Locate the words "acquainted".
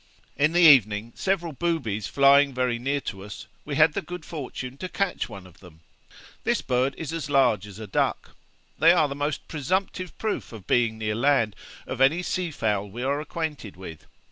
13.21-13.75